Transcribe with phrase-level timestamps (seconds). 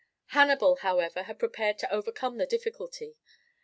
[0.29, 3.17] Hannibal, however, had prepared to overcome the difficulty.